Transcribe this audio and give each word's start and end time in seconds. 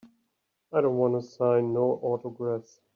I 0.73 0.81
don't 0.81 0.97
wanta 0.97 1.21
sign 1.21 1.73
no 1.73 1.99
autographs. 2.01 2.79